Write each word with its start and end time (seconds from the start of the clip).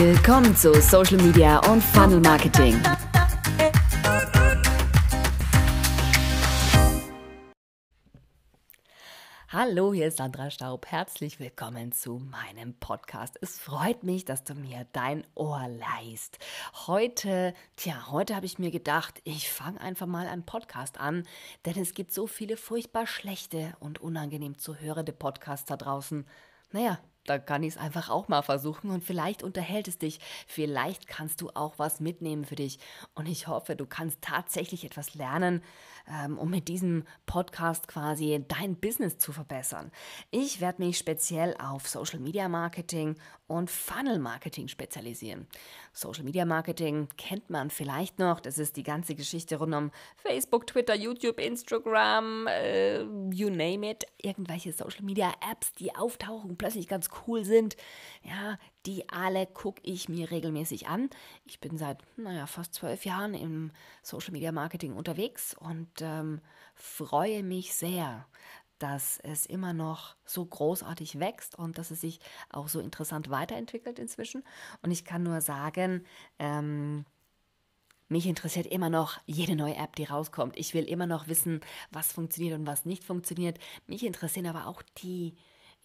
Willkommen 0.00 0.54
zu 0.54 0.80
Social 0.80 1.16
Media 1.16 1.58
und 1.68 1.82
Funnel 1.82 2.20
Marketing. 2.20 2.80
Hallo, 9.48 9.92
hier 9.92 10.06
ist 10.06 10.18
Sandra 10.18 10.52
Staub. 10.52 10.86
Herzlich 10.86 11.40
willkommen 11.40 11.90
zu 11.90 12.20
meinem 12.20 12.74
Podcast. 12.74 13.38
Es 13.40 13.58
freut 13.58 14.04
mich, 14.04 14.24
dass 14.24 14.44
du 14.44 14.54
mir 14.54 14.86
dein 14.92 15.26
Ohr 15.34 15.66
leist. 15.66 16.38
Heute, 16.86 17.52
tja, 17.74 18.12
heute 18.12 18.36
habe 18.36 18.46
ich 18.46 18.60
mir 18.60 18.70
gedacht, 18.70 19.20
ich 19.24 19.50
fange 19.50 19.80
einfach 19.80 20.06
mal 20.06 20.28
einen 20.28 20.46
Podcast 20.46 21.00
an, 21.00 21.24
denn 21.66 21.76
es 21.76 21.94
gibt 21.94 22.12
so 22.12 22.28
viele 22.28 22.56
furchtbar 22.56 23.08
schlechte 23.08 23.72
und 23.80 24.00
unangenehm 24.00 24.58
zu 24.58 24.76
hörende 24.76 25.12
Podcasts 25.12 25.66
da 25.66 25.76
draußen. 25.76 26.24
Naja, 26.70 27.00
da 27.28 27.38
kann 27.38 27.62
ich 27.62 27.74
es 27.74 27.76
einfach 27.76 28.10
auch 28.10 28.28
mal 28.28 28.42
versuchen 28.42 28.90
und 28.90 29.04
vielleicht 29.04 29.42
unterhält 29.42 29.88
es 29.88 29.98
dich. 29.98 30.20
Vielleicht 30.46 31.06
kannst 31.08 31.40
du 31.40 31.50
auch 31.50 31.78
was 31.78 32.00
mitnehmen 32.00 32.44
für 32.44 32.56
dich. 32.56 32.78
Und 33.14 33.26
ich 33.26 33.46
hoffe, 33.46 33.76
du 33.76 33.86
kannst 33.86 34.22
tatsächlich 34.22 34.84
etwas 34.84 35.14
lernen, 35.14 35.62
ähm, 36.10 36.38
um 36.38 36.50
mit 36.50 36.68
diesem 36.68 37.04
Podcast 37.26 37.88
quasi 37.88 38.44
dein 38.48 38.76
Business 38.76 39.18
zu 39.18 39.32
verbessern. 39.32 39.90
Ich 40.30 40.60
werde 40.60 40.82
mich 40.82 40.98
speziell 40.98 41.54
auf 41.58 41.88
Social 41.88 42.20
Media 42.20 42.48
Marketing 42.48 43.16
und 43.46 43.70
Funnel 43.70 44.18
Marketing 44.18 44.68
spezialisieren. 44.68 45.46
Social 45.92 46.24
Media 46.24 46.44
Marketing 46.44 47.08
kennt 47.16 47.50
man 47.50 47.70
vielleicht 47.70 48.18
noch. 48.18 48.40
Das 48.40 48.58
ist 48.58 48.76
die 48.76 48.82
ganze 48.82 49.14
Geschichte 49.14 49.56
rund 49.56 49.74
um 49.74 49.90
Facebook, 50.16 50.66
Twitter, 50.66 50.94
YouTube, 50.94 51.40
Instagram, 51.40 52.46
äh, 52.46 53.02
you 53.32 53.50
name 53.50 53.90
it. 53.90 54.04
Irgendwelche 54.18 54.72
Social 54.72 55.02
Media 55.02 55.32
Apps, 55.50 55.72
die 55.72 55.94
auftauchen, 55.94 56.56
plötzlich 56.56 56.88
ganz 56.88 57.08
cool 57.12 57.17
sind. 57.26 57.76
Ja, 58.22 58.58
die 58.86 59.08
alle 59.08 59.46
gucke 59.46 59.80
ich 59.84 60.08
mir 60.08 60.30
regelmäßig 60.30 60.86
an. 60.88 61.10
Ich 61.44 61.60
bin 61.60 61.78
seit, 61.78 61.98
naja, 62.16 62.46
fast 62.46 62.74
zwölf 62.74 63.04
Jahren 63.04 63.34
im 63.34 63.70
Social 64.02 64.32
Media 64.32 64.52
Marketing 64.52 64.94
unterwegs 64.94 65.54
und 65.54 65.88
ähm, 66.00 66.40
freue 66.74 67.42
mich 67.42 67.74
sehr, 67.74 68.26
dass 68.78 69.18
es 69.20 69.46
immer 69.46 69.72
noch 69.72 70.16
so 70.24 70.44
großartig 70.44 71.18
wächst 71.18 71.58
und 71.58 71.78
dass 71.78 71.90
es 71.90 72.00
sich 72.00 72.20
auch 72.50 72.68
so 72.68 72.80
interessant 72.80 73.30
weiterentwickelt 73.30 73.98
inzwischen. 73.98 74.44
Und 74.82 74.90
ich 74.90 75.04
kann 75.04 75.22
nur 75.22 75.40
sagen, 75.40 76.04
ähm, 76.38 77.04
mich 78.08 78.26
interessiert 78.26 78.66
immer 78.66 78.88
noch 78.88 79.20
jede 79.26 79.54
neue 79.54 79.76
App, 79.76 79.94
die 79.96 80.04
rauskommt. 80.04 80.56
Ich 80.56 80.72
will 80.72 80.84
immer 80.84 81.06
noch 81.06 81.28
wissen, 81.28 81.60
was 81.90 82.12
funktioniert 82.12 82.58
und 82.58 82.66
was 82.66 82.86
nicht 82.86 83.04
funktioniert. 83.04 83.58
Mich 83.86 84.04
interessieren 84.04 84.46
aber 84.46 84.66
auch 84.66 84.82
die, 85.02 85.34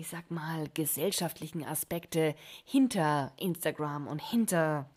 ich 0.00 0.08
sag 0.08 0.30
mal, 0.30 0.66
gesellschaftlichen 0.72 1.62
Aspekte 1.62 2.34
hinter 2.64 3.32
Instagram 3.36 4.06
und 4.06 4.18
hinter 4.18 4.88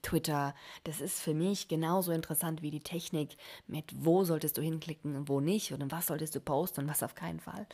Twitter. 0.00 0.54
Das 0.84 1.00
ist 1.00 1.20
für 1.20 1.34
mich 1.34 1.66
genauso 1.66 2.12
interessant 2.12 2.62
wie 2.62 2.70
die 2.70 2.82
Technik 2.82 3.36
mit 3.66 3.84
wo 3.96 4.22
solltest 4.22 4.56
du 4.58 4.62
hinklicken 4.62 5.16
und 5.16 5.28
wo 5.28 5.40
nicht 5.40 5.72
und 5.72 5.90
was 5.90 6.06
solltest 6.06 6.36
du 6.36 6.40
posten 6.40 6.82
und 6.82 6.88
was 6.88 7.02
auf 7.02 7.16
keinen 7.16 7.40
Fall. 7.40 7.66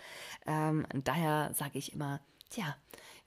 Ähm, 0.47 0.87
daher 1.05 1.53
sage 1.53 1.79
ich 1.79 1.93
immer, 1.93 2.21
tja, 2.49 2.77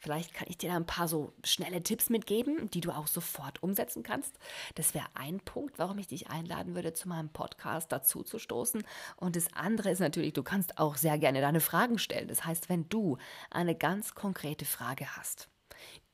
vielleicht 0.01 0.33
kann 0.33 0.47
ich 0.49 0.57
dir 0.57 0.71
da 0.71 0.75
ein 0.75 0.85
paar 0.85 1.07
so 1.07 1.31
schnelle 1.43 1.83
Tipps 1.83 2.09
mitgeben, 2.09 2.69
die 2.71 2.81
du 2.81 2.91
auch 2.91 3.07
sofort 3.07 3.61
umsetzen 3.63 4.03
kannst. 4.03 4.37
Das 4.75 4.93
wäre 4.93 5.05
ein 5.13 5.39
Punkt, 5.39 5.77
warum 5.77 5.99
ich 5.99 6.07
dich 6.07 6.29
einladen 6.29 6.75
würde, 6.75 6.93
zu 6.93 7.07
meinem 7.07 7.29
Podcast 7.29 7.91
dazu 7.91 8.23
zu 8.23 8.39
stoßen. 8.39 8.83
Und 9.17 9.35
das 9.35 9.53
andere 9.53 9.91
ist 9.91 9.99
natürlich, 9.99 10.33
du 10.33 10.43
kannst 10.43 10.79
auch 10.79 10.97
sehr 10.97 11.17
gerne 11.19 11.39
deine 11.39 11.61
Fragen 11.61 11.99
stellen. 11.99 12.27
Das 12.27 12.45
heißt, 12.45 12.67
wenn 12.67 12.89
du 12.89 13.17
eine 13.51 13.75
ganz 13.75 14.15
konkrete 14.15 14.65
Frage 14.65 15.15
hast, 15.15 15.49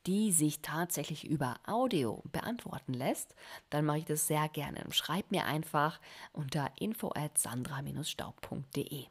die 0.06 0.32
sich 0.32 0.60
tatsächlich 0.62 1.26
über 1.26 1.56
Audio 1.66 2.22
beantworten 2.30 2.92
lässt, 2.92 3.34
dann 3.70 3.84
mache 3.84 3.98
ich 3.98 4.04
das 4.04 4.26
sehr 4.26 4.48
gerne. 4.48 4.84
Schreib 4.90 5.30
mir 5.30 5.46
einfach 5.46 6.00
unter 6.32 6.70
info 6.78 7.10
at 7.14 7.38
sandra-staub.de. 7.38 9.06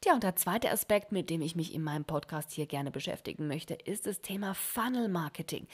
Tja, 0.00 0.14
und 0.14 0.22
der 0.22 0.36
zweite 0.36 0.70
Aspekt, 0.70 1.12
mit 1.12 1.30
dem 1.30 1.40
ich 1.40 1.56
mich 1.56 1.74
in 1.74 1.82
meinem 1.82 2.04
Podcast 2.04 2.52
hier 2.52 2.66
gerne 2.66 2.90
beschäftigen 2.90 3.48
möchte, 3.48 3.74
ist 3.74 4.06
das 4.06 4.20
Thema 4.20 4.54
Funnel 4.54 5.08
Marketing. 5.08 5.66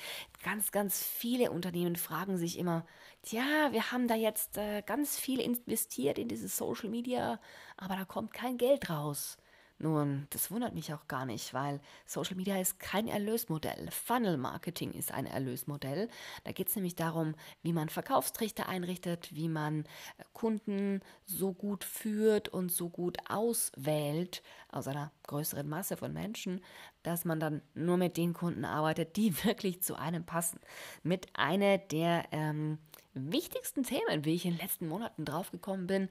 Ganz, 0.43 0.73
ganz 0.73 1.03
viele 1.03 1.51
Unternehmen 1.51 1.97
fragen 1.97 2.37
sich 2.39 2.59
immer, 2.59 2.87
tja, 3.23 3.73
wir 3.73 3.93
haben 3.93 4.09
da 4.09 4.15
jetzt 4.15 4.57
äh, 4.59 4.83
ganz 4.83 5.19
viel 5.19 5.41
investiert 5.41 6.19
in 6.19 6.29
dieses 6.29 6.57
Social 6.57 6.89
Media, 6.89 7.41
aber 7.77 7.97
da 7.97 8.05
kommt 8.05 8.33
kein 8.33 8.59
Geld 8.59 8.91
raus. 8.91 9.39
Nun, 9.83 10.29
das 10.31 10.53
wundert 10.53 10.75
mich 10.75 10.95
auch 10.95 11.09
gar 11.09 11.27
nicht, 11.27 11.53
weil 11.55 11.81
Social 12.07 12.37
Media 12.37 12.57
ist 12.61 12.79
kein 12.79 13.09
Erlösmodell. 13.09 13.91
Funnel 13.91 14.37
Marketing 14.37 14.93
ist 14.93 15.11
ein 15.11 15.27
Erlösmodell. 15.27 16.09
Da 16.45 16.53
geht 16.53 16.69
es 16.69 16.77
nämlich 16.77 16.95
darum, 16.95 17.35
wie 17.63 17.73
man 17.73 17.89
Verkaufstrichter 17.89 18.69
einrichtet, 18.69 19.35
wie 19.35 19.49
man 19.49 19.81
äh, 20.19 20.25
Kunden 20.35 21.01
so 21.25 21.53
gut 21.53 21.83
führt 21.83 22.49
und 22.49 22.71
so 22.71 22.91
gut 22.91 23.19
auswählt 23.29 24.45
aus 24.69 24.87
einer 24.87 25.11
größeren 25.27 25.69
Masse 25.69 25.97
von 25.97 26.13
Menschen, 26.13 26.61
dass 27.03 27.25
man 27.25 27.41
dann 27.41 27.61
nur 27.75 27.97
mit 27.97 28.17
den 28.17 28.35
Kunden 28.35 28.65
arbeitet, 28.65 29.17
die 29.17 29.35
wirklich 29.45 29.83
zu 29.83 29.97
einem 29.97 30.25
passen. 30.25 30.61
Mit 31.03 31.27
einer 31.35 31.79
der 31.79 32.27
ähm, 32.31 32.79
wichtigsten 33.15 33.83
Themen, 33.83 34.25
wie 34.25 34.35
ich 34.35 34.45
in 34.45 34.53
den 34.53 34.61
letzten 34.61 34.87
Monaten 34.87 35.25
draufgekommen 35.25 35.89
bin, 35.89 36.05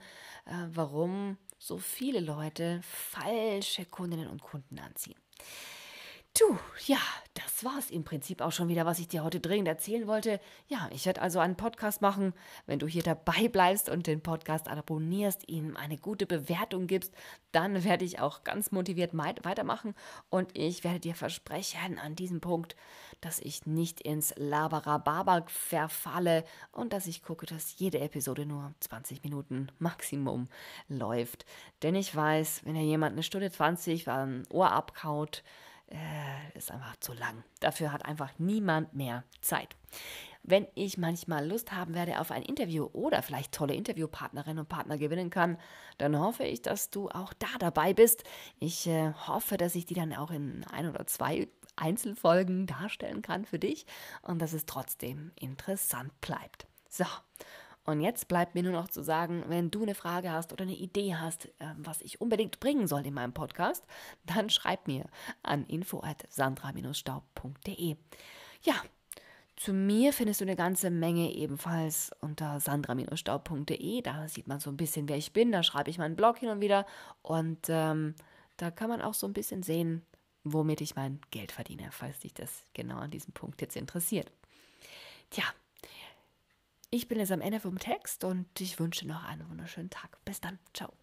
äh, 0.46 0.68
warum 0.74 1.38
so 1.62 1.78
viele 1.78 2.22
Leute 2.22 2.82
falsche 2.82 3.86
Kundinnen 3.86 4.28
und 4.28 4.42
Kunden 4.42 4.80
anziehen. 4.80 5.20
Du, 6.38 6.58
ja, 6.88 7.00
war 7.64 7.78
es 7.78 7.90
im 7.90 8.04
Prinzip 8.04 8.42
auch 8.42 8.52
schon 8.52 8.68
wieder, 8.68 8.86
was 8.86 9.00
ich 9.00 9.08
dir 9.08 9.24
heute 9.24 9.40
dringend 9.40 9.68
erzählen 9.68 10.08
wollte. 10.08 10.40
Ja, 10.68 10.90
ich 10.94 11.06
werde 11.06 11.22
also 11.22 11.40
einen 11.40 11.56
Podcast 11.56 12.02
machen. 12.02 12.34
Wenn 12.66 12.80
du 12.80 12.88
hier 12.88 13.04
dabei 13.04 13.48
bleibst 13.48 13.90
und 13.90 14.08
den 14.08 14.22
Podcast 14.22 14.68
abonnierst, 14.68 15.48
ihm 15.50 15.76
eine 15.78 15.98
gute 15.98 16.26
Bewertung 16.26 16.88
gibst, 16.88 17.14
dann 17.52 17.84
werde 17.84 18.06
ich 18.06 18.20
auch 18.20 18.44
ganz 18.44 18.72
motiviert 18.72 19.12
weitermachen. 19.14 19.96
Und 20.30 20.58
ich 20.58 20.84
werde 20.84 21.00
dir 21.00 21.16
versprechen 21.16 22.00
an 22.00 22.16
diesem 22.16 22.42
Punkt, 22.42 22.76
dass 23.22 23.40
ich 23.40 23.66
nicht 23.66 24.02
ins 24.02 24.34
Labarababa 24.38 25.44
verfalle 25.48 26.44
und 26.72 26.94
dass 26.94 27.08
ich 27.08 27.24
gucke, 27.24 27.46
dass 27.46 27.78
jede 27.78 28.00
Episode 28.00 28.46
nur 28.46 28.74
20 28.80 29.24
Minuten 29.24 29.68
Maximum 29.80 30.48
läuft. 30.88 31.46
Denn 31.84 31.96
ich 31.96 32.16
weiß, 32.16 32.62
wenn 32.66 32.76
ja 32.76 32.82
jemand 32.82 33.14
eine 33.14 33.24
Stunde 33.24 33.52
20 33.52 34.08
ein 34.08 34.44
Ohr 34.50 34.72
abkaut, 34.72 35.44
äh, 35.92 36.58
ist 36.58 36.72
einfach 36.72 36.96
zu 36.98 37.14
lang. 37.14 37.44
Dafür 37.60 37.92
hat 37.92 38.06
einfach 38.06 38.32
niemand 38.38 38.94
mehr 38.94 39.24
Zeit. 39.42 39.76
Wenn 40.44 40.68
ich 40.74 40.98
manchmal 40.98 41.48
Lust 41.48 41.72
haben 41.72 41.94
werde 41.94 42.20
auf 42.20 42.32
ein 42.32 42.42
Interview 42.42 42.90
oder 42.94 43.22
vielleicht 43.22 43.54
tolle 43.54 43.76
Interviewpartnerinnen 43.76 44.60
und 44.60 44.70
Partner 44.70 44.98
gewinnen 44.98 45.30
kann, 45.30 45.58
dann 46.00 46.18
hoffe 46.18 46.44
ich, 46.44 46.64
dass 46.64 46.90
du 46.90 47.10
auch 47.10 47.34
da 47.34 47.48
dabei 47.60 47.94
bist. 47.94 48.24
Ich 48.60 48.88
äh, 48.88 49.14
hoffe, 49.28 49.58
dass 49.58 49.76
ich 49.76 49.86
die 49.86 49.94
dann 49.94 50.14
auch 50.14 50.32
in 50.32 50.66
ein 50.72 50.90
oder 50.90 51.06
zwei 51.06 51.48
Einzelfolgen 51.76 52.66
darstellen 52.66 53.22
kann 53.22 53.46
für 53.46 53.60
dich 53.60 53.86
und 54.24 54.40
dass 54.42 54.54
es 54.54 54.66
trotzdem 54.66 55.32
interessant 55.36 56.20
bleibt. 56.22 56.66
So, 56.90 57.06
und 57.92 58.02
jetzt 58.02 58.28
bleibt 58.28 58.56
mir 58.56 58.64
nur 58.64 58.74
noch 58.74 58.88
zu 58.88 59.04
sagen, 59.04 59.44
wenn 59.48 59.70
du 59.70 59.84
eine 59.84 59.94
Frage 59.96 60.32
hast 60.32 60.54
oder 60.54 60.64
eine 60.64 60.76
Idee 60.76 61.16
hast, 61.16 61.50
ähm, 61.60 61.76
was 61.80 62.02
ich 62.02 62.22
unbedingt 62.22 62.60
bringen 62.60 62.88
soll 62.88 63.06
in 63.06 63.14
meinem 63.14 63.34
Podcast, 63.34 63.86
dann 64.26 64.50
schreib 64.50 64.88
mir 64.88 65.06
an 65.44 65.66
info@sandra-staub.de. 65.66 67.98
Ja, 68.64 68.74
zu 69.56 69.74
mir 69.74 70.12
findest 70.12 70.42
du 70.42 70.46
eine 70.46 70.56
ganze 70.56 70.90
Menge 70.90 71.32
ebenfalls 71.34 72.10
unter 72.20 72.60
sandra-staub.de. 72.60 74.02
Da 74.02 74.28
sieht 74.28 74.48
man 74.48 74.60
so 74.60 74.72
ein 74.72 74.78
bisschen, 74.78 75.08
wer 75.08 75.18
ich 75.18 75.34
bin. 75.34 75.52
Da 75.52 75.62
schreibe 75.62 75.92
ich 75.92 76.00
meinen 76.00 76.16
Blog 76.16 76.40
hin 76.40 76.50
und 76.50 76.62
wieder. 76.62 76.88
Und 77.22 77.68
ähm, 77.70 78.16
da 78.58 78.72
kann 78.72 78.90
man 78.90 79.04
auch 79.04 79.14
so 79.14 79.28
ein 79.28 79.34
bisschen 79.34 79.62
sehen, 79.62 80.04
womit 80.44 80.82
ich 80.82 80.96
mein 80.96 81.22
Geld 81.30 81.52
verdiene, 81.52 81.90
falls 81.92 82.18
dich 82.20 82.34
das 82.34 82.64
genau 82.74 82.98
an 82.98 83.12
diesem 83.12 83.34
Punkt 83.34 83.62
jetzt 83.62 83.76
interessiert. 83.76 84.32
Tja, 85.30 85.44
ich 86.92 87.08
bin 87.08 87.20
jetzt 87.20 87.32
am 87.32 87.42
Ende 87.42 87.60
vom 87.60 87.80
Text 87.80 88.24
und 88.24 88.48
ich 88.60 88.80
wünsche 88.80 89.08
noch 89.08 89.24
einen 89.24 89.50
wunderschönen 89.50 89.90
Tag. 89.90 90.24
Bis 90.26 90.42
dann. 90.42 90.60
Ciao. 90.74 90.94